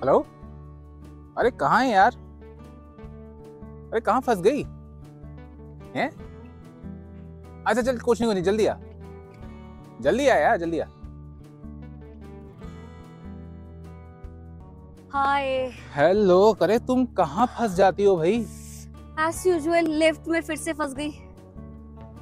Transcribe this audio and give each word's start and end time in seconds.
Hello? 0.00 0.18
अरे 1.38 1.50
कहाँ 1.50 1.82
है 1.84 1.90
यार? 1.90 2.14
अरे 3.92 4.00
कहाँ 4.00 4.20
फंस 4.20 4.40
गई? 4.40 4.62
हैं? 5.94 6.08
अच्छा 7.66 7.82
चल 7.82 7.98
कुछ 7.98 8.20
नहीं 8.20 8.28
होनी 8.28 8.40
जल्दी 8.48 8.66
आ। 8.66 8.74
जल्दी 10.02 10.28
आ 10.28 10.34
यार 10.36 10.56
जल्दी 10.58 10.78
आ। 10.78 10.86
हाय 15.12 15.46
हेलो 15.94 16.52
करे 16.60 16.78
तुम 16.86 17.04
कहाँ 17.18 17.46
फंस 17.58 17.74
जाती 17.74 18.04
हो 18.04 18.16
भाई? 18.16 18.34
एज 19.20 19.42
यूजुअल 19.46 19.86
लिफ्ट 19.98 20.28
में 20.28 20.40
फिर 20.40 20.56
से 20.56 20.72
फंस 20.72 20.94
गई। 20.94 21.10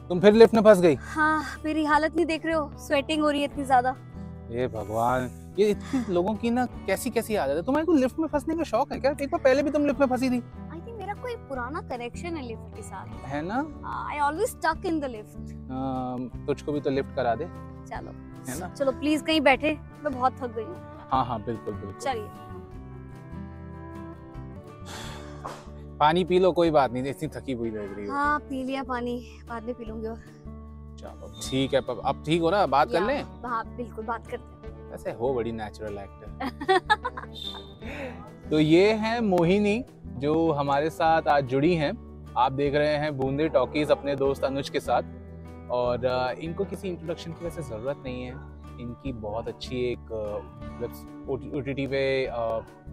तुम 0.09 0.21
फिर 0.21 0.33
लिफ्ट 0.33 0.55
में 0.55 0.63
फंस 0.63 0.81
गई? 0.81 0.95
हाँ 0.95 1.43
मेरी 1.65 1.85
हालत 1.85 2.17
नहीं 2.17 2.27
देख 2.27 2.47
रहे 2.47 2.55
हो? 2.55 2.71
स्वेटिंग 2.79 3.23
हो 3.23 3.31
रही 3.31 3.41
है 3.41 3.49
इतनी 3.49 3.65
ज़्यादा। 3.65 3.97
ये 4.51 4.67
भगवान। 4.69 5.29
ये 5.59 5.69
इतनी 5.71 6.15
लोगों 6.15 6.35
की 6.35 6.51
ना 6.51 6.65
कैसी 6.87 7.11
कैसी 7.11 7.37
आदत 7.37 7.57
है? 7.57 7.63
तुम्हारे 7.63 7.87
को 7.87 7.93
लिफ्ट 7.95 8.19
में 8.19 8.27
फंसने 8.29 8.57
का 8.57 8.63
शौक 8.65 8.93
है 8.93 8.99
क्या? 9.01 9.11
एक 9.23 9.31
बार 9.31 9.41
पहले 9.45 9.63
भी 9.63 9.71
तुम 9.71 9.87
लिफ्ट 9.87 10.01
में 10.01 10.07
फंसी 10.07 10.31
थी। 10.31 10.43
आई 10.73 10.81
थिंक 10.81 10.99
मेरा 10.99 11.15
कोई 11.15 11.37
पुराना 11.49 11.81
कनेक्शन 11.89 12.37
है 12.37 12.43
लिफ्ट 12.43 12.77
के 12.77 12.83
साथ। 12.83 13.27
है 13.27 13.43
ना? 13.43 13.59
I 14.07 14.19
always 14.21 14.49
stuck 14.51 14.87
in 14.87 15.01
the 15.01 15.05
lift 15.11 16.47
तुझको 16.47 16.73
भी 16.73 16.81
तो 16.81 16.91
लिफ्ट 16.91 17.15
करा 17.17 17.35
दे। 17.35 17.45
चलो। 17.87 18.13
है 18.49 18.59
ना? 18.61 18.69
चलो 18.69 18.93
प्लीज़ 18.93 19.25
कहीं 19.25 19.41
बैठे। 19.41 19.73
मैं 20.05 20.13
बहुत 20.13 20.37
थक 20.41 20.55
गई 20.57 20.65
हूँ। 20.65 20.77
हाँ 21.11 21.25
हाँ 21.25 21.43
बिल्कुल 21.43 21.75
बिल्कुल। 21.75 22.01
चलिए। 22.01 22.29
पानी 25.99 26.25
पी 26.25 26.39
लो 26.39 26.51
कोई 26.53 26.71
बात 26.71 26.93
नहीं। 26.93 27.05
इतनी 27.05 27.29
थकी 27.37 27.53
हुई 27.53 27.71
लग 27.71 27.97
रही 27.97 28.07
हो। 28.07 28.13
हाँ 28.13 28.39
पी 28.41 28.63
लिया 28.65 28.83
पानी। 28.83 29.19
बाद 29.49 29.65
में 29.65 29.75
पी 29.75 29.85
लूँगी 29.85 30.07
और। 30.07 30.17
चलो 31.01 31.33
ठीक 31.43 31.75
है 31.75 31.81
अब 31.81 32.23
ठीक 32.27 32.43
हो 32.43 32.51
ना 32.51 32.67
बात 32.67 32.93
कर 32.93 33.03
लें? 33.03 33.23
हाँ 33.45 33.65
बिल्कुल 33.77 34.05
बात 34.05 34.27
करते 34.27 34.56
ऐसे 34.97 35.13
हो 35.13 35.33
बड़ी 35.35 35.53
नेचुरल 35.53 35.99
एक्टर 35.99 36.27
तो 38.51 38.59
ये 38.59 38.93
है 38.95 39.21
मोहिनी 39.21 39.85
जो 40.19 40.51
हमारे 40.53 40.91
साथ 40.91 41.29
आज 41.29 41.45
जुड़ी 41.45 41.75
हैं। 41.75 41.93
आप 42.39 42.53
देख 42.53 42.75
रहे 42.75 42.97
हैं 42.97 43.17
बूंदे 43.19 43.49
टॉकीज 43.49 43.91
अपने 43.91 44.15
दोस्त 44.17 44.45
अनुज 44.45 44.69
के 44.71 44.81
साथ। 44.81 45.03
और 45.71 46.07
इनको 46.41 46.65
किसी 46.65 46.89
इंट्रोडक्शन 46.89 47.33
की 47.33 47.45
वैसे 47.45 47.63
ज़रूरत 47.63 48.03
नहीं 48.05 48.23
है। 48.23 48.33
इनकी 48.81 49.13
बहुत 49.13 49.49
अच्छी 49.49 49.77
एक 49.85 50.13
ओ 51.29 51.61
टी 51.61 51.75
टी 51.75 51.87
पे 51.87 52.03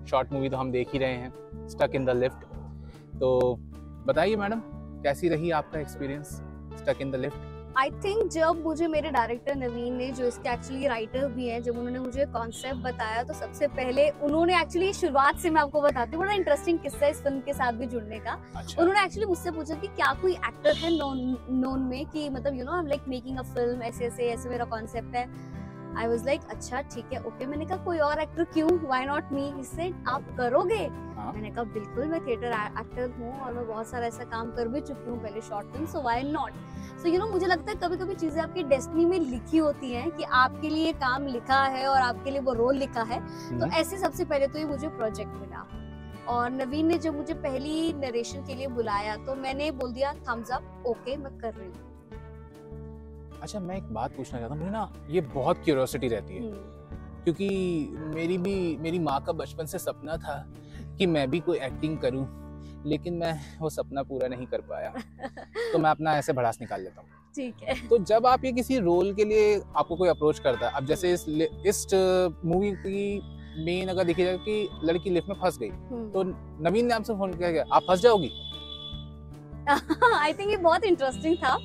शॉर्ट 0.09 0.33
मूवी 0.33 0.49
तो 0.49 0.57
हम 0.57 0.71
देख 0.71 0.93
ही 0.93 0.99
रहे 0.99 1.13
हैं 1.13 1.67
स्टक 1.67 1.95
इन 1.95 2.05
द 2.05 2.09
लिफ्ट 2.09 2.45
तो 3.19 3.55
बताइए 4.07 4.35
मैडम 4.35 4.61
कैसी 5.03 5.29
रही 5.29 5.51
आपका 5.51 5.79
experience 5.79 6.29
stuck 6.77 7.01
in 7.01 7.11
the 7.11 7.15
lift 7.15 7.52
I 7.77 7.89
think 8.03 8.27
जब 8.31 8.61
मुझे 8.63 8.87
मेरे 8.87 9.09
डायरेक्टर 9.11 9.55
नवीन 9.55 9.93
ने 9.97 10.09
जो 10.11 10.25
इसके 10.25 10.49
एक्चुअली 10.49 10.87
राइटर 10.87 11.27
भी 11.27 11.47
हैं 11.47 11.61
जब 11.63 11.77
उन्होंने 11.77 11.99
मुझे 11.99 12.25
कॉन्सेप्ट 12.33 12.81
बताया 12.81 13.23
तो 13.23 13.33
सबसे 13.33 13.67
पहले 13.69 14.09
उन्होंने 14.23 14.59
एक्चुअली 14.59 14.91
शुरुआत 14.93 15.39
से 15.39 15.49
मैं 15.49 15.61
आपको 15.61 15.81
बताती 15.81 16.15
हूँ 16.15 16.23
बड़ा 16.23 16.33
इंटरेस्टिंग 16.33 16.79
किस्सा 16.79 17.05
है 17.05 17.11
इस 17.11 17.21
फ़िल्म 17.23 17.39
के 17.39 17.53
साथ 17.53 17.71
भी 17.73 17.85
जुड़ने 17.87 18.19
का। 18.19 18.37
अच्छा। 18.55 18.81
उन्होंने 18.81 19.03
एक्चुअली 19.03 19.25
मुझसे 19.27 19.51
पूछा 19.51 19.75
कि 19.75 19.87
क्या 19.87 20.13
कोई 20.21 20.33
एक्टर 20.33 20.75
है 20.77 20.91
नॉन 20.97 21.37
नॉन 21.61 21.79
में 21.89 22.05
कि 22.05 22.29
मतलब 22.29 22.57
you 22.57 22.65
know 22.65 22.71
I 22.73 22.79
am 22.79 22.87
like 22.87 23.07
making 23.07 23.37
a 23.37 23.43
film 23.53 23.81
ऐसे 23.83 24.05
ऐसे 24.05 24.29
ऐसे 24.31 24.49
मेरा 24.49 24.65
कॉन्सेप्ट 24.75 25.15
है। 25.15 25.25
आई 25.97 26.07
वाज 26.07 26.25
लाइक 26.25 26.41
अच्छा 26.49 26.81
ठीक 26.93 27.13
है 27.13 27.21
ओके 27.23 27.45
मैंने 27.45 27.65
कहा 27.65 27.77
कोई 27.85 27.97
और 27.99 28.19
एक्टर 28.19 28.43
क्यों? 28.53 28.69
व्हाई 28.79 29.05
नॉट 29.05 29.31
मी 29.33 29.47
इससे 29.59 29.91
आप 30.07 30.35
करोगे. 30.37 30.83
हाँ। 31.15 31.31
मैंने 31.33 31.49
कहा 31.49 31.63
बिल्कुल 31.73 32.07
मैं 32.07 32.19
थिएटर 32.27 32.53
एक्टर 32.79 33.09
हूँ 33.19 33.33
और 33.39 33.53
मैं 33.53 33.67
बहुत 33.67 33.87
सारा 33.87 34.07
ऐसा 34.07 34.23
काम 34.31 34.51
कर 34.51 34.67
भी 34.67 34.81
चुकी 34.81 35.09
हूँ 35.09 35.21
पहले 35.23 35.41
short 35.41 35.67
film 35.71 35.85
so 35.85 36.01
why 36.01 36.23
not 36.31 36.53
so 37.01 37.09
you 37.09 37.19
know 37.19 37.27
मुझे 37.27 37.45
लगता 37.45 37.71
है 37.71 37.77
कभी 37.77 37.97
कभी 37.97 38.15
चीज़ें 38.15 38.41
आपकी 38.41 38.63
डेस्टिनी 38.65 39.05
में 39.05 39.19
लिखी 39.19 39.57
होती 39.57 39.91
हैं 39.91 40.09
कि 40.11 40.23
आपके 40.23 40.69
लिए 40.69 40.91
काम 41.05 41.27
लिखा 41.27 41.63
है 41.67 41.85
और 41.87 42.01
आपके 42.01 42.31
लिए 42.31 42.39
वो 42.41 42.53
रोल 42.53 42.77
लिखा 42.77 43.03
है। 43.03 43.19
तो 43.19 43.55
हम्म, 43.55 43.71
ऐसे 43.71 43.97
सबसे 43.97 44.25
पहले 44.25 44.47
तो 44.47 44.59
ये 44.59 44.65
मुझे 44.65 44.87
प्रोजेक्ट 44.89 45.33
मिला। 45.35 45.65
और 46.29 46.49
नवीन 46.51 46.85
ने 46.87 46.97
जब 46.97 47.15
मुझे 47.15 47.33
पहली 47.35 47.93
नरेशन 47.93 48.45
के 48.45 48.55
लिए 48.55 48.67
बुलाया 48.75 49.15
तो 49.25 49.35
मैंने 49.35 49.71
बोल 49.73 49.91
दिया 49.93 50.13
थम्स 50.29 50.51
अप 50.51 50.83
ओके 50.87 51.17
मैं 51.17 51.37
कर 51.39 51.53
रही 51.53 51.67
हूँ। 51.67 51.92
अच्छा 53.43 53.59
मैं 53.59 53.77
एक 53.77 53.93
बात 53.93 54.15
पूछना 54.17 54.39
चाहता 54.39 54.53
हूँ। 54.53 54.59
मुझे 54.61 54.71
ना 54.71 54.89
ये 55.09 55.21
बहुत 55.33 55.63
क्यूरोसिटी 55.63 56.07
रहती 56.07 56.35
है। 56.35 56.41
हम्म, 56.41 57.23
क्योंकि 57.23 57.47
मेरी 58.15 58.37
भी 58.37 58.55
मेरी 58.77 58.99
माँ 58.99 59.19
का 59.23 59.31
बचपन 59.31 59.65
से 59.65 59.79
सपना 59.79 60.17
था 60.17 60.35
कि 60.97 61.05
मैं 61.05 61.29
भी 61.31 61.39
कोई 61.39 61.57
एक्टिंग 61.59 61.97
करूँ 61.97 62.25
लेकिन 62.85 63.13
मैं 63.13 63.33
वो 63.61 63.69
सपना 63.69 64.03
पूरा 64.03 64.27
नहीं 64.27 64.45
कर 64.45 64.61
पाया। 64.61 64.93
तो 65.73 65.79
मैं 65.79 65.89
अपना 65.89 66.15
ऐसे 66.17 66.33
भड़ास 66.33 66.57
निकाल 66.61 66.81
लेता 66.81 67.01
हूँ। 67.01 67.09
ठीक 67.35 67.61
है। 67.63 67.75
तो 67.87 67.97
जब 67.97 68.25
आप 68.27 68.43
ये 68.45 68.51
किसी 68.51 68.79
रोल 68.79 69.13
के 69.13 69.25
लिए 69.25 69.53
आपको 69.77 69.95
कोई 69.95 70.09
अप्रोच 70.09 70.39
करता 70.39 70.67
है 70.67 70.73
अब 70.75 70.85
जैसे 70.85 71.13
इस 71.13 71.25
इस 71.65 71.87
मूवी 72.45 72.71
की 72.77 73.21
मेन 73.65 73.87
अगर 73.87 74.03
देखी 74.03 74.23
जाए 74.23 74.37
कि 74.37 74.69
लड़की 74.83 75.09
लिफ्ट 75.09 75.29
में 75.29 75.35
फंस 75.35 75.57
गई 75.59 75.69
हम्म। 75.69 76.09
तो 76.11 76.23
नवीन 76.69 76.85
ने 76.85 76.93
आपसे 76.93 77.13
फ़ोन 77.13 77.33
किया 77.33 77.51
गया 77.51 77.63
आप 77.73 77.83
फंस 77.87 77.99
जाओगी? 77.99 78.29
आई 80.19 80.33
थिंक 80.33 80.49
ये 80.49 80.57
बहुत 80.57 80.83
इंटरेस्टिंग 80.83 81.35
था 81.37 81.57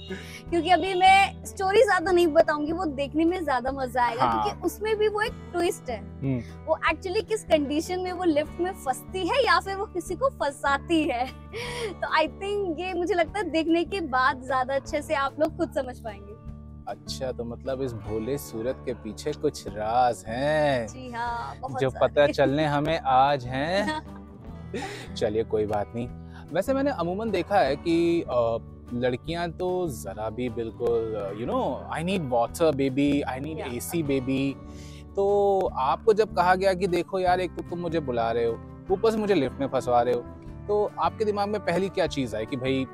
क्योंकि 0.50 0.70
अभी 0.70 0.92
मैं 0.94 1.44
स्टोरी 1.44 1.82
ज़्यादा 1.82 2.12
नहीं 2.12 2.26
बताऊँगी 2.26 2.72
वो 2.72 2.84
देखने 2.84 3.24
में 3.24 3.42
ज़्यादा 3.44 3.72
मज़ा 3.72 4.04
आएगा 4.04 4.24
हाँ। 4.24 4.42
क्योंकि 4.42 4.66
उसमें 4.66 4.96
भी 4.98 5.08
वो 5.08 5.20
एक 5.20 5.32
ट्विस्ट 5.52 5.90
है। 5.90 5.98
हम्म। 5.98 6.64
वो 6.66 6.78
एक्चुअली 6.90 7.22
किस 7.22 7.42
कंडीशन 7.44 8.00
में 8.00 8.12
वो 8.12 8.24
लिफ्ट 8.24 8.60
में 8.60 8.72
फंसती 8.74 9.26
है 9.28 9.44
या 9.44 9.58
फिर 9.60 9.76
वो 9.76 9.86
किसी 9.86 10.14
को 10.14 10.28
फंसाती 10.28 11.02
है? 11.02 11.26
तो 12.00 12.14
आई 12.16 12.28
थिंक 12.28 12.80
ये 12.80 12.92
मुझे 12.94 13.14
लगता 13.14 13.38
है 13.38 13.50
देखने 13.50 13.84
के 13.84 14.00
बाद 14.08 14.42
ज़्यादा 14.42 14.74
अच्छे 14.74 15.02
से 15.02 15.14
आप 15.14 15.40
लोग 15.40 15.56
खुद 15.56 15.72
समझ 15.72 15.98
पाएँगे। 16.00 16.36
अच्छा 16.88 17.32
तो 17.32 17.44
मतलब 17.44 17.82
इस 17.82 17.92
भोले 17.92 18.38
सूरत 18.38 18.82
के 18.86 18.94
पीछे 18.94 19.32
कुछ 19.32 19.66
राज 19.68 20.24
हैं। 20.28 20.86
जी 20.86 21.10
हाँ 21.10 21.56
बहुत 21.60 21.80
जो 21.80 21.90
पता 22.00 22.26
चलने 22.26 22.64
हमें 22.66 22.98
आज 23.00 23.44
हैं। 23.46 24.02
चलिए 25.16 25.44
कोई 25.44 25.66
बात 25.66 25.92
नहीं। 25.94 26.08
वैसे 26.52 26.74
मैंने 26.74 26.90
अमूमन 26.92 27.30
देखा 27.30 27.58
है 27.58 27.74
कि 27.78 28.24
लड़कियाँ 28.94 29.48
तो 29.52 29.66
जरा 29.92 30.28
भी 30.30 30.48
बिल्कुल 30.50 31.36
you 31.40 31.46
know 31.46 31.60
I 31.94 32.04
need 32.04 32.28
water 32.30 32.74
baby 32.74 33.10
I 33.22 33.40
need 33.40 33.58
A 33.66 33.80
C 33.80 34.02
baby 34.02 34.54
तो 35.16 35.26
आपको 35.78 36.12
जब 36.12 36.34
कहा 36.36 36.54
गया 36.54 36.72
कि 36.74 36.86
देखो 36.86 37.18
यार 37.20 37.40
एक 37.40 37.56
तो 37.56 37.62
तुम 37.70 37.78
मुझे 37.78 38.00
बुला 38.00 38.30
रहे 38.32 38.44
हो 38.44 38.58
ऊपर 38.90 39.10
से 39.10 39.16
मुझे 39.16 39.34
लिफ्ट 39.34 39.60
में 39.60 39.66
फंसवा 39.68 40.00
रहे 40.02 40.14
हो 40.14 40.20
तो 40.68 40.84
आपके 41.00 41.24
दिमाग 41.24 41.48
में 41.48 41.60
पहली 41.60 41.88
क्या 41.90 42.06
चीज़ 42.08 42.34
आई 42.36 42.46
कि 42.46 42.56
भाई 42.56 42.86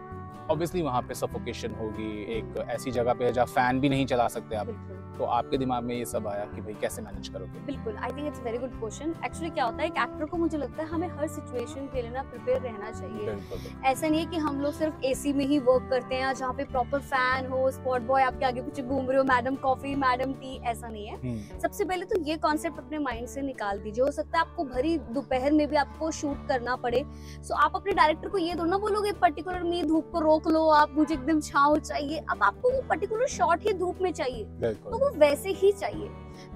ऑब्वियसली 0.51 0.83
वहाँ 0.83 1.03
पे 1.03 1.15
सफोकेशन 1.15 1.75
होगी 1.75 2.11
एक 2.37 2.65
ऐसी 2.71 2.91
जगह 2.91 3.13
पे 3.13 3.25
है 3.25 3.33
जहाँ 3.33 3.47
फ़ैन 3.47 3.81
भी 3.81 3.89
नहीं 3.89 4.07
चला 4.07 4.29
सकते 4.29 4.57
आप। 4.57 4.77
तो 5.19 5.25
आपके 5.25 5.59
दिमाग 5.59 5.85
में 5.85 5.95
ये 5.95 6.05
सब 6.05 6.27
आया 6.29 6.45
कि 6.45 6.61
भाई 6.61 6.73
कैसे 6.75 7.03
मैनेज 7.03 7.29
करोगे? 7.29 7.59
बिल्कुल 7.67 7.97
I 7.97 8.11
think 8.11 8.27
it's 8.27 8.41
very 8.41 8.59
good 8.59 8.71
question 8.81 9.15
actually 9.25 9.51
क्या 9.51 9.65
होता 9.65 9.83
है 9.83 9.87
एक 9.87 9.99
एक्टर 9.99 10.25
को 10.25 10.37
मुझे 10.37 10.59
लगता 10.59 10.83
है 10.83 10.89
हमें 10.89 11.07
हर 11.09 11.27
सिचुएशन 11.29 11.87
के 11.87 12.03
लिए 12.03 12.11
ना 12.11 12.23
प्रिपेयर 12.23 12.61
रहना 12.61 12.91
चाहिए। 12.91 13.37
ऐसा 13.85 14.09
नहीं 14.09 14.21
है 14.21 14.27
कि 14.27 14.37
हम 14.37 14.61
लोग 14.61 14.73
सिर्फ़ 14.75 15.05
एसी 15.05 15.33
में 15.33 15.45
ही 15.45 15.59
वर्क 15.59 15.87
करते 15.91 16.15
हैं 16.15 16.33
जहाँ 16.35 16.53
पे 16.53 16.65
प्रॉपर 16.65 17.01
फ़ैन 17.03 17.47
हो 17.47 17.71
स्पॉट 17.71 18.03
बॉय 18.03 18.23
आपके 18.23 18.45
आगे 18.45 18.63
पीछे 18.63 18.83
घूम 18.83 19.09
रहे 19.11 19.19
हो 19.19 19.25
मैडम 19.25 19.57
कॉफ़ी 19.57 19.95
मैडम 19.97 20.33
टी 20.33 20.57
ऐसा 20.65 20.89
नहीं 20.89 21.07
है। 21.07 21.17
हम्म, 21.17 21.59
सबसे 21.61 21.85
पहले 21.85 22.05
तो 22.05 22.21
ये 22.21 22.37
कॉन्सेप्ट 22.39 22.79
अपने 22.79 22.99
माइंड 22.99 23.29
से 23.29 23.43
निकाल 23.43 23.79
दीजिए। 23.79 24.05
हो 24.05 24.11
सकता 24.11 24.39
है 24.39 24.45
आपको 24.45 24.65
भरी 24.65 24.97
दोपहर 24.99 25.53
में 25.53 25.67
भी 25.69 25.77
आपको 25.77 26.11
शूट 26.13 26.47
करना 26.49 26.77
पड़े। 26.77 27.05
सो 27.43 27.55
आप 27.57 27.77
अपने 27.77 27.93
डायरेक्टर 27.93 28.29
को 28.29 28.39
ये 28.39 28.55
दो 28.55 28.65
ना 28.65 28.79
बोलोगे 28.79 29.13
पर्टिकुलर 29.23 29.63
में 29.63 29.87
धूप 29.89 30.11
को 30.13 30.21
रोक 30.25 30.49
लो 30.49 30.67
आप 30.73 30.95
मुझे 30.97 31.15
एकदम 31.15 31.41
छाव 31.43 31.79
चाहिए। 31.79 32.19
अब 32.31 32.43
आपको 32.43 32.71
वो 32.71 32.83
पर्टिकुलर 32.89 33.27
शॉट 33.29 33.67
ही 33.67 33.73
धूप 33.79 33.99
में 34.03 34.13
चाहिए 34.13 34.73
तो 34.75 34.99
वो 34.99 35.11
वैसे 35.19 35.51
ही 35.53 35.73
चाहिए। 35.73 36.09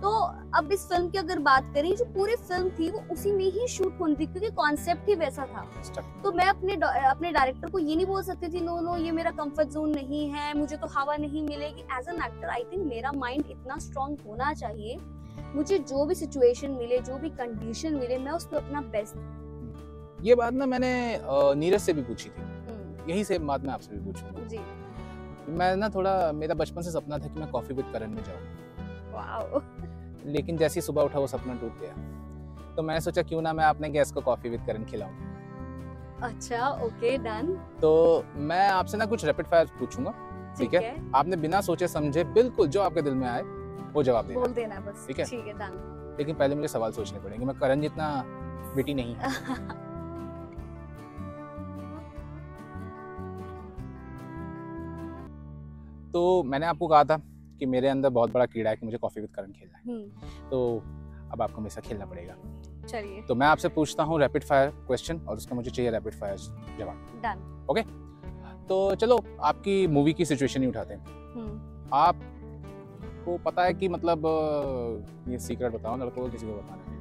तो 0.03 0.11
अब 0.59 0.73
इस 0.73 0.87
फ़िल्म 0.89 1.09
की 1.09 1.19
अगर 1.19 1.39
बात 1.41 1.65
करें 1.75 1.95
जो 1.97 2.05
पूरी 2.15 2.35
फ़िल्म 2.39 2.71
थी 2.79 2.91
वो 2.91 3.03
उसी 3.13 3.33
में 3.33 3.45
ही 3.47 3.67
शूट 3.69 4.01
होनी 4.01 4.15
थी 4.15 4.27
क्योंकि 4.27 4.51
कॉन्सेप्ट 4.57 5.09
ही 5.09 5.15
वैसा 5.17 5.45
था। 5.47 5.65
तो 6.23 6.33
मैं 6.33 6.47
अपने 6.47 6.75
अपने 7.09 7.33
डायरेक्टर 7.33 7.71
को 7.71 7.79
ये 7.79 7.97
नहीं 7.97 8.07
बोल 8.07 8.23
सकती 8.23 8.49
थी 8.53 8.61
नो 8.61 8.81
नो 8.81 8.97
ये 8.97 9.13
मेरा 9.13 9.31
कंफर्ट 9.39 9.69
जोन 9.69 9.91
नहीं 9.91 10.29
है 10.31 10.57
मुझे 10.59 10.77
तो 10.77 10.87
हवा 10.97 11.17
नहीं 11.17 11.43
मिलेगी। 11.45 11.87
As 11.99 12.09
an 12.09 12.23
actor 12.25 12.49
I 12.49 12.65
think 12.73 12.87
मेरा 12.87 13.13
माइंड 13.17 13.45
इतना 13.51 13.79
स्ट्रांग 13.81 14.17
होना 14.27 14.53
चाहिए 14.55 14.97
मुझे 15.55 15.79
जो 15.81 16.05
भी 16.05 16.15
सिचुएशन 16.15 16.71
मिले 16.73 16.99
जो 17.01 17.19
भी 17.19 17.29
कंडीशन 17.37 17.95
मिले 17.95 18.19
मैं 18.19 18.33
उसमें 18.33 18.59
अपना 18.61 18.81
बेस्ट 18.93 20.25
ये 20.25 20.35
बात 20.35 20.53
ना 20.53 20.67
मैंने 20.67 20.91
नीरज 21.57 21.81
से 21.81 21.93
भी 21.93 22.03
पूछी 22.03 22.29
थी। 22.29 22.48
यही 23.09 23.25
सेम 23.25 23.47
बात 23.47 23.65
मैं 23.65 23.73
आपसे 23.73 23.97
भी 23.97 24.05
पूछूँगा। 24.05 24.47
जी। 24.47 24.59
मैं 25.53 25.75
ना 25.77 25.89
थोड़ा 25.89 26.33
मेरा 26.33 26.55
बचपन 26.55 26.83
से 26.83 26.91
सपना 26.91 27.19
था 27.19 27.29
कि 27.29 27.41
मैं 27.41 27.51
कॉफ़ी 27.51 27.75
विद 27.75 27.87
करण 27.93 28.11
में 28.11 28.23
जाऊँ। 28.25 29.13
वाओ। 29.13 29.61
लेकिन 30.27 30.57
जैसे 30.57 30.81
ही 30.81 30.85
सुबह 30.87 31.03
उठा 31.03 31.19
वो 31.19 31.27
सपना 31.27 31.55
टूट 31.55 31.81
गया। 31.81 32.75
तो 32.77 32.83
मैंने 32.83 33.01
सोचा 33.01 33.23
क्यों 33.23 33.41
ना 33.43 33.53
मैं 33.53 33.65
अपने 33.65 33.89
गैस 33.89 34.13
को 34.13 34.21
कॉफ़ी 34.21 34.51
विद 34.51 34.65
करण 34.67 34.85
खिलाऊं। 34.85 35.13
अच्छा 36.23 36.69
ओके 36.85 37.17
डन 37.19 37.53
तो 37.81 37.91
मैं 38.37 38.69
आपसे 38.69 38.97
ना 38.97 39.07
कुछ 39.07 39.25
रैपिड 39.25 39.47
फायर 39.47 39.67
पूछूँगा 39.79 40.11
ठीक 40.59 40.75
है? 40.75 41.11
आपने 41.15 41.37
बिना 41.37 41.61
सोचे 41.61 41.89
समझे 41.89 42.25
बिल्कुल 42.25 42.69
जो 42.69 42.81
आपके 42.83 43.03
दिल 43.03 43.15
में 43.15 43.27
आए 43.29 43.43
वो 43.93 44.03
जवाब 44.03 44.27
देना 44.27 44.41
बोल 44.41 44.53
देना। 44.53 44.81
बस। 44.81 45.07
ठीक 45.07 45.19
है। 45.19 45.25
ठीक 45.25 45.47
है 45.47 45.53
डन 45.53 46.15
लेकिन 46.19 46.35
पहले 46.37 46.55
मुझे 46.55 46.69
सवाल 46.69 46.93
सोचने 46.93 47.21
पड़ेंगे 47.21 47.47
मैं 47.47 47.57
करण 47.59 47.81
जितना 47.81 48.09
विटी 48.77 48.95
नहीं 48.95 49.17
तो 56.13 56.43
मैंने 56.43 56.67
आपको 56.67 56.89
कहा 56.89 57.05
था 57.05 57.17
कि 57.59 57.67
मेरे 57.67 57.89
अंदर 57.89 58.09
बहुत 58.09 58.33
बड़ा 58.33 58.47
कीड़ा 58.47 58.71
है 58.71 58.77
कि 58.77 58.87
मुझे 58.87 58.99
कॉफ़ी 58.99 59.21
विद 59.21 59.31
करण 59.31 59.53
खेलना 59.53 59.79
है। 59.79 59.85
हम्म, 59.85 60.49
तो 60.51 60.83
अब 61.33 61.43
आपको 61.43 61.61
मेरे 61.61 61.71
साथ 61.71 61.89
खेलना 61.89 62.07
पड़ेगा। 62.07 62.35
चलिए। 62.87 63.23
तो 63.23 63.35
मैं 63.35 63.47
आपसे 63.47 63.69
पूछता 63.69 64.03
हूँ 64.03 64.19
रैपिड 64.21 64.45
फायर 64.45 64.71
क्वेश्चन 64.87 65.19
और 65.19 65.37
उसका 65.37 65.57
मुझे 65.57 65.71
चाहिए 65.71 65.91
रैपिड 65.91 66.15
फायर 66.15 66.37
जवाब। 66.79 67.23
डन 67.25 68.65
तो 68.69 68.95
चलो 68.95 69.19
आपकी 69.41 69.87
मूवी 69.87 70.13
की 70.13 70.25
सिचुएशन 70.25 70.63
ही 70.63 70.69
उठाते 70.69 70.95
हैं। 70.95 71.05
हम्म। 71.35 71.91
आपको 71.95 73.37
पता 73.45 73.65
है 73.65 73.75
कि 73.75 73.89
मतलब 73.89 74.23
ये 75.29 75.39
सीक्रेट 75.39 75.73
बताओ 75.73 75.97
लड़कों 75.97 76.23
को 76.23 76.29
किसी 76.31 76.47
को 76.47 76.53
बताना 76.53 76.83
है 76.83 76.97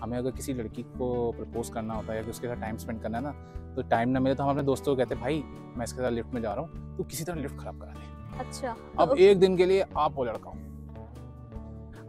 हमें 0.00 0.16
अगर 0.18 0.30
किसी 0.30 0.52
लड़की 0.52 0.82
को 0.82 1.32
प्रपोज 1.32 1.68
करना 1.68 1.94
होता 1.94 2.12
है 2.12 2.22
या 2.22 2.30
उसके 2.30 2.48
साथ 2.48 2.60
टाइम 2.60 2.76
स्पेंड 2.76 3.00
करना 3.02 3.18
है 3.18 3.24
ना 3.24 3.32
तो 3.74 3.82
टाइम 3.82 4.08
ना 4.08 4.20
मिले 4.20 4.34
तो 4.34 4.42
हम 4.42 4.50
अपने 4.50 4.62
दोस्तों 4.62 4.94
को 4.94 5.02
कहते 5.02 5.14
हैं 5.14 5.22
भाई 5.22 5.42
मैं 5.76 5.84
इसके 5.84 6.02
साथ 6.02 6.10
लिफ्ट 6.10 6.34
में 6.34 6.40
जा 6.42 6.52
रहा 6.54 6.64
हूँ 6.64 6.96
तो 6.96 7.04
किसी 7.04 7.24
तरह 7.24 7.40
लिफ्ट 7.40 7.58
खराब 7.58 7.80
करा 7.80 7.92
दे। 7.92 8.15
अच्छा 8.38 8.76
अब 8.98 9.10
ओके। 9.10 9.30
एक 9.30 9.38
दिन 9.40 9.56
के 9.56 9.66
लिए 9.66 9.84
आप 9.98 10.14
वो 10.16 10.24
लड़का 10.24 10.50
हो 10.50 10.56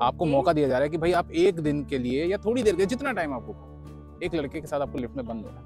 आपको। 0.06 0.26
मौका 0.26 0.54
दिया 0.54 0.68
जा 0.68 0.74
रहा 0.78 0.84
है 0.84 0.90
कि 0.90 0.98
भाई 0.98 1.12
आप 1.22 1.32
एक 1.46 1.60
दिन 1.62 1.84
के 1.90 1.98
लिए 1.98 2.26
या 2.26 2.38
थोड़ी 2.46 2.64
देर 2.64 2.76
के 2.76 2.86
जितना 2.86 3.12
टाइम 3.22 3.34
आपको 3.34 4.20
एक 4.26 4.36
लड़के 4.36 4.62
के 4.62 4.68
साथ 4.68 4.80
आपको 4.82 4.98
लिफ्ट 4.98 5.16
में 5.18 5.26
बंद 5.28 5.46
होना 5.46 5.60
है 5.60 5.66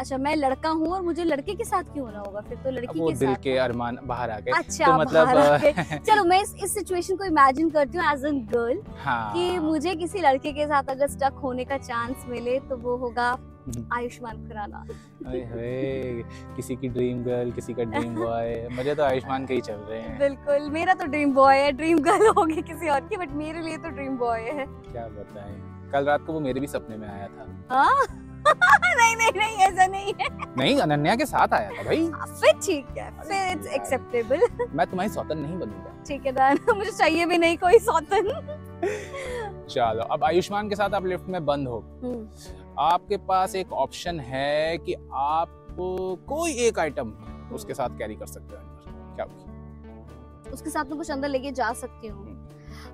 अच्छा 0.00 0.16
मैं 0.18 0.34
लड़का 0.36 0.68
हूँ 0.68 0.86
और 0.94 1.00
मुझे 1.02 1.24
लड़के 1.24 1.54
के 1.54 1.64
साथ 1.64 1.92
क्यों 1.92 2.04
होना 2.06 2.18
होगा 2.18 2.40
फिर 2.40 2.58
तो 2.64 2.70
लड़की 2.70 2.98
के 2.98 3.12
दिल 3.14 3.28
साथ 3.28 3.42
के 3.42 3.56
अरमान 3.58 3.98
बाहर 4.06 4.30
आ 4.30 4.38
गए 4.40 4.52
अच्छा 4.58 4.86
तो 4.86 4.92
मतलब 4.98 5.58
चलो 6.06 6.24
मैं 6.24 6.40
इस 6.42 6.54
इस 6.64 6.74
सिचुएशन 6.74 7.16
को 7.16 7.24
इमेजिन 7.24 7.70
करती 7.70 7.98
हूँ 7.98 8.06
एज 8.12 8.24
एन 8.24 8.38
गर्ल 8.52 8.80
हाँ 9.04 9.32
कि 9.34 9.58
मुझे 9.58 9.94
किसी 9.94 10.20
लड़के 10.20 10.52
के 10.52 10.66
साथ 10.66 10.90
अगर 10.90 11.08
स्टक 11.08 11.40
होने 11.42 11.64
का 11.64 11.78
चांस 11.78 12.24
मिले 12.28 12.58
तो 12.70 12.76
वो 12.76 12.96
होगा। 12.96 13.32
आयुष्मान 13.92 14.36
खुराना। 14.46 14.84
अरे 15.26 15.40
हे, 15.40 16.22
किसी 16.56 16.76
की 16.76 16.88
ड्रीम 16.88 17.22
गर्ल 17.24 17.50
किसी 17.52 17.74
का 17.74 17.82
ड्रीम 17.84 18.14
बॉय। 18.14 18.68
मुझे 18.72 18.94
तो 18.94 19.02
आयुष्मान 19.02 19.46
के 19.46 19.54
ही 19.54 19.60
चल 19.60 19.74
रहे 19.74 20.00
हैं। 20.00 20.18
बिल्कुल 20.18 20.70
मेरा 20.70 20.94
तो 20.94 21.06
ड्रीम 21.06 21.34
बॉय 21.34 21.58
है। 21.58 21.72
ड्रीम 21.72 21.98
गर्ल 21.98 22.28
होगी 22.28 22.62
किसी 22.62 22.88
और 22.88 23.00
की 23.00 23.16
बट 23.16 23.30
मेरे 23.32 23.60
लिए 23.60 23.76
तो 23.76 23.88
ड्रीम 23.88 24.16
बॉय 24.16 24.40
है। 24.40 24.66
क्या 24.66 25.06
बताएँ? 25.08 25.54
कल 25.92 26.04
रात 26.04 26.24
को 26.26 26.32
वो 26.32 26.40
मेरे 26.40 26.60
भी 26.60 26.66
सपने 26.66 26.96
में 26.96 27.08
आया 27.08 27.26
था। 27.26 27.46
हाँ? 27.70 28.06
नहीं 28.96 29.16
नहीं 29.16 29.30
नहीं 29.36 29.56
ऐसा 29.56 29.86
नहीं 29.86 30.12
है। 30.20 30.28
नहीं 30.58 30.78
अनन्या 30.80 31.14
के 31.16 31.26
साथ 31.26 31.54
आया 31.54 31.70
था 31.70 31.82
भाई। 31.82 32.06
फिर 32.40 32.58
ठीक 32.66 32.86
है 32.98 33.10
फिर 33.22 33.52
इट्स 33.52 33.66
एक्सेप्टेबल 33.66 34.40
मैं 34.74 34.86
तुम्हारी 34.86 35.10
सौतन 35.12 35.38
नहीं 35.38 35.58
बनूँगा। 35.58 35.94
ठीक 36.08 36.26
है 36.26 36.32
डन 36.32 36.58
मुझे 36.76 36.90
चाहिए 36.90 37.26
भी 37.26 37.38
नहीं 37.38 37.56
कोई 37.58 37.78
सौतन। 37.78 38.30
चलो 39.70 40.02
अब 40.12 40.24
आयुष्मान 40.24 40.68
के 40.68 40.76
साथ 40.76 40.94
आप 40.94 41.06
लिफ्ट 41.06 41.28
में 41.28 41.44
बंद 41.46 41.68
हो। 41.68 41.78
आपके 42.80 43.16
पास 43.28 43.54
एक 43.54 43.72
ऑप्शन 43.74 44.20
है 44.20 44.78
कि 44.78 44.94
आप 45.14 45.48
कोई 46.28 46.52
एक 46.66 46.78
आइटम 46.78 47.12
उसके 47.54 47.74
साथ 47.74 47.98
कैरी 47.98 48.14
कर 48.14 48.26
सकते 48.26 48.56
हो। 48.56 48.60
अंदर 48.60 49.14
क्या 49.16 49.26
उसके 50.52 50.70
साथ 50.70 50.84
में 50.84 50.96
कुछ 50.98 51.10
अंदर 51.10 51.28
लेके 51.28 51.50
जा 51.52 51.72
सकती 51.74 52.08
हूँ। 52.08 52.26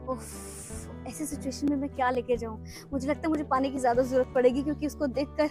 उफ, 0.09 0.23
ऐसी 1.09 1.25
सिचुएशन 1.27 1.69
में 1.71 1.77
मैं 1.77 1.89
क्या 1.91 2.11
लेके 2.11 2.37
जाऊँ? 2.37 2.59
मुझे 2.93 3.09
लगता 3.09 3.21
है 3.21 3.29
मुझे 3.29 3.45
पानी 3.45 3.71
की 3.71 3.79
ज़्यादा 3.79 4.03
ज़रूरत 4.03 4.33
पड़ेगी 4.35 4.63
क्योंकि 4.63 4.87
उसको 4.87 5.07
देखकर 5.09 5.51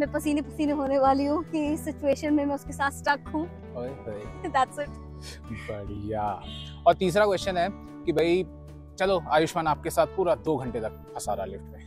मैं 0.00 0.10
पसीने 0.12 0.42
पसीने 0.42 0.72
होने 0.72 0.98
वाली 0.98 1.24
हूँ 1.26 1.42
कि 1.44 1.64
इस 1.72 1.84
सिचुएशन 1.84 2.34
में 2.34 2.44
मैं 2.44 2.54
उसके 2.54 2.72
साथ 2.72 2.90
स्टक 2.90 3.28
हूँ। 3.34 3.46
बढ़िया। 5.68 6.28
और 6.86 6.94
तीसरा 6.94 7.24
क्वेश्चन 7.26 7.56
है 7.56 7.68
कि 8.04 8.12
भाई 8.12 8.42
चलो 8.98 9.20
आयुष्मान 9.32 9.66
आपके 9.66 9.90
साथ 9.90 10.06
पूरा 10.06 10.34
दो 10.34 10.56
घंटे 10.56 10.80
तक 10.80 10.92
फंसा 11.14 11.34
रहा 11.34 11.44
लिफ्ट 11.46 11.64
में। 11.64 11.86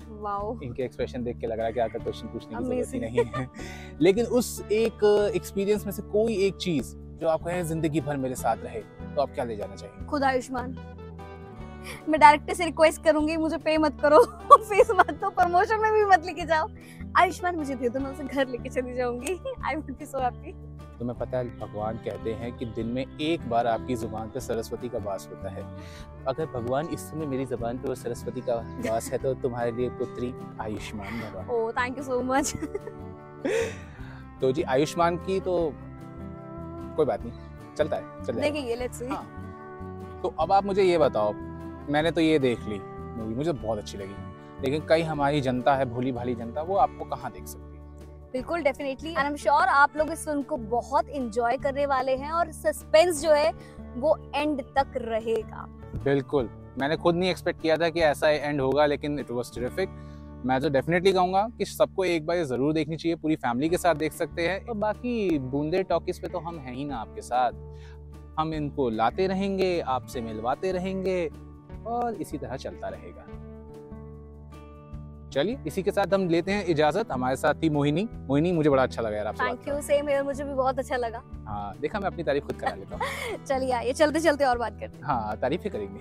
इनके 0.63 0.83
एक्सप्रेशन 0.83 1.23
देख 1.23 1.37
के 1.37 1.47
लग 1.47 1.57
रहा 1.57 1.67
है 1.67 1.73
कि 1.73 1.79
आपका 1.79 1.99
क्वेश्चन 1.99 2.27
पूछने 2.27 2.57
की 2.57 2.63
ज़रूरत 2.63 2.93
ही 2.93 2.99
नहीं 2.99 3.25
है। 3.35 3.47
लेकिन 4.01 4.25
उस 4.25 4.61
एक 4.71 5.03
एक्सपीरियंस 5.35 5.85
में 5.85 5.91
से 5.91 6.01
कोई 6.01 6.37
एक 6.45 6.55
चीज़ 6.57 6.95
जो 7.21 7.27
आप 7.27 7.43
कहें 7.43 7.63
ज़िंदगी 7.63 8.01
भर 8.01 8.17
मेरे 8.17 8.35
साथ 8.35 8.63
रहे 8.63 8.81
तो 9.15 9.21
आप 9.21 9.33
क्या 9.33 9.43
ले 9.43 9.55
जाना 9.55 9.75
चाहिए 9.75 10.05
खुद 10.05 10.23
आयुष्मान। 10.23 10.77
मैं 12.09 12.19
डायरेक्टर 12.19 12.53
से 12.53 12.65
रिक्वेस्ट 12.65 13.03
करूँगी 13.03 13.37
मुझे 13.37 13.57
पे 13.57 13.77
मत 13.77 13.97
करो। 14.01 14.23
फ़ीस 14.51 14.91
मत 14.91 15.11
दो 15.21 15.29
प्रमोशन 15.29 15.81
में 15.81 15.91
भी 15.93 16.03
मत 16.05 16.25
लेके 16.25 16.45
जाओ। 16.45 16.67
आयुष्मान 17.17 17.55
मुझे 17.55 17.75
दे 17.75 17.89
दो 17.89 17.99
मैं 17.99 18.11
उसे 18.11 18.23
घर 18.23 18.47
लेके 18.47 18.69
चली 18.69 18.93
जाऊँगी। 18.95 19.39
I 19.65 19.75
would 19.75 19.97
be 19.97 20.05
so 20.05 20.19
happy 20.19 20.51
तुम्हें 21.01 21.17
पता 21.19 21.37
है 21.37 21.45
भगवान 21.59 21.97
कहते 21.97 22.31
हैं 22.33 22.51
कि 22.57 22.65
दिन 22.73 22.87
में 22.87 23.17
एक 23.21 23.49
बार 23.49 23.67
आपकी 23.67 23.95
ज़ुबान 23.95 24.29
पर 24.29 24.39
सरस्वती 24.39 24.89
का 24.89 24.97
वास 25.05 25.27
होता 25.31 25.49
है। 25.49 25.63
अगर 26.27 26.45
भगवान 26.51 26.87
इस 26.93 27.09
समय 27.09 27.25
मेरी 27.25 27.45
ज़ुबान 27.45 27.77
पे 27.77 27.87
वो 27.87 27.95
सरस्वती 27.95 28.41
का 28.41 28.55
वास 28.85 29.09
है 29.11 29.17
तो 29.17 29.33
तुम्हारे 29.41 29.71
लिए 29.71 29.89
पुत्री 29.99 30.33
आयुष्मान 30.61 31.19
भवा 31.21 31.45
oh 31.55 31.71
thank 31.71 31.97
you 31.97 32.03
so 32.03 32.21
much 32.23 32.53
तो 34.41 34.51
जी 34.51 34.61
आयुष्मान 34.75 35.17
की 35.25 35.39
तो 35.39 35.55
कोई 36.97 37.05
बात 37.05 37.25
नहीं 37.25 37.75
चलता 37.77 37.95
है 37.95 38.03
चल 38.25 38.33
जाएगा। 38.33 38.41
देखेंगे 38.41 38.75
लेट्स 38.75 38.99
सी 38.99 39.07
हाँ। 39.07 39.23
तो 40.23 40.33
अब 40.39 40.51
आप 40.51 40.65
मुझे 40.65 40.83
ये 40.83 40.97
बताओ 40.97 41.33
मैंने 41.89 42.11
तो 42.11 42.21
ये 42.21 42.39
देख 42.39 42.67
ली 42.67 42.79
मूवी 42.79 43.35
मुझे 43.35 43.51
बहुत 43.51 43.77
अच्छी 43.77 43.97
लगी। 43.97 44.15
लेकिन 44.61 44.85
कई 44.89 45.01
हमारी 45.03 45.41
जनता 45.41 45.75
है 45.75 45.85
भोली 45.89 46.11
भाली 46.11 46.35
जनता 46.35 46.61
वो 46.63 46.75
आपको 46.77 47.05
कहाँ 47.05 47.31
देख 47.31 47.47
सकती 47.47 47.65
है? 47.65 47.70
बिल्कुल 48.33 48.61
डेफिनेटली 48.63 49.13
आई 49.13 49.25
एम 49.27 49.35
श्योर 49.35 49.67
आप 49.69 49.97
लोग 49.97 50.11
इस 50.11 50.23
फ़िल्म 50.25 50.41
को 50.41 50.57
बहुत 50.57 51.09
एंजॉय 51.09 51.57
करने 51.57 51.85
वाले 51.85 52.15
हैं 52.15 52.31
और 52.31 52.51
सस्पेंस 52.51 53.21
जो 53.21 53.31
है, 53.31 53.51
वो 53.95 54.17
एंड 54.35 54.61
तक 54.77 54.93
रहेगा। 54.97 55.65
बिल्कुल। 56.03 56.49
मैंने 56.79 56.97
खुद 56.97 57.15
नहीं 57.15 57.29
एक्सपेक्ट 57.29 57.61
किया 57.61 57.77
था 57.77 57.89
कि 57.89 58.01
ऐसा 58.01 58.29
एंड 58.29 58.61
होगा, 58.61 58.85
लेकिन 58.85 59.19
इट 59.19 59.31
वॉज़ 59.31 59.53
टेरिफिक 59.55 59.89
मैं 60.45 60.59
तो 60.61 60.69
डेफिनेटली 60.69 61.11
कहूँगा 61.13 61.47
कि 61.57 61.65
सबको 61.65 62.05
एक 62.05 62.25
बार 62.25 62.43
ज़रूर 62.43 62.73
देखनी 62.73 62.95
चाहिए, 62.97 63.15
पूरी 63.15 63.35
फैमिली 63.35 63.69
के 63.69 63.77
साथ 63.77 63.95
देख 63.95 64.13
सकते 64.13 64.47
हैं। 64.47 64.65
और 64.65 64.75
बाकी 64.77 65.39
बूंदे 65.39 65.83
टॉकीज 65.83 66.21
पे 66.21 66.27
तो 66.27 66.39
हम 66.39 66.59
हैं 66.59 66.73
ही 66.75 66.85
ना 66.85 66.97
आपके 66.97 67.21
साथ। 67.21 67.51
हम 68.39 68.53
इनको 68.53 68.89
लाते 68.89 69.27
रहेंगे, 69.27 69.79
आपसे 69.79 70.21
मिलवाते 70.21 70.71
रहेंगे, 70.71 71.29
और 71.85 72.13
इसी 72.13 72.37
तरह 72.37 72.55
चलता 72.55 72.87
रहेगा। 72.87 73.25
चलिए 75.31 75.57
इसी 75.67 75.83
के 75.83 75.91
साथ 75.91 76.13
हम 76.13 76.27
लेते 76.29 76.51
हैं 76.51 76.65
इजाज़त। 76.65 77.11
हमारे 77.11 77.35
साथ 77.35 77.53
थी 77.53 77.69
मोहिनी। 77.69 78.07
मोहिनी 78.27 78.51
मुझे 78.51 78.69
बड़ा 78.69 78.83
अच्छा 78.83 79.01
लगा 79.01 79.17
यार 79.17 79.33
थैंक 79.41 79.67
यू 79.67 79.81
सेम 79.81 80.07
हियर 80.07 80.23
मुझे 80.23 80.43
भी 80.43 80.53
बहुत 80.53 80.79
अच्छा 80.79 80.97
लगा। 80.97 81.21
हाँ 81.47 81.73
देखा 81.81 81.99
मैं 81.99 82.07
अपनी 82.07 82.23
तारीफ़ 82.23 82.45
खुद 82.45 82.55
करा 82.55 82.73
लेता 82.75 82.95
हूँ। 82.95 83.37
चलिए 83.45 83.71
आइए 83.71 83.93
चलते 83.93 84.19
चलते 84.19 84.45
और 84.45 84.57
बात 84.57 84.79
करते 84.79 84.97
हैं। 84.97 85.03
हाँ 85.03 85.37
तारीफ़ 85.37 85.63
ही 85.63 85.69
करेंगे। 85.69 85.99